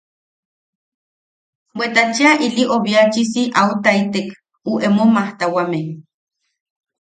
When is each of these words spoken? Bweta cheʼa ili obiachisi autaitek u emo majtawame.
Bweta 1.77 2.01
cheʼa 2.15 2.33
ili 2.45 2.63
obiachisi 2.75 3.41
autaitek 3.61 4.27
u 4.71 4.73
emo 4.87 5.03
majtawame. 5.15 5.81